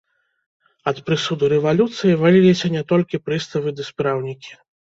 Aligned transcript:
Ад 0.91 0.97
прысуду 1.09 1.51
рэвалюцыі 1.53 2.17
валіліся 2.23 2.67
не 2.77 2.83
толькі 2.93 3.23
прыставы 3.29 3.77
ды 3.79 3.89
спраўнікі. 3.93 4.51